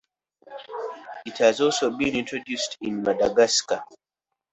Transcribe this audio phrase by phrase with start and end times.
[1.27, 3.83] It has also been introduced in Madagascar.